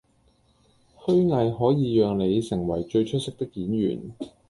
[0.97, 4.13] 虛偽可以讓你成為最出色的演員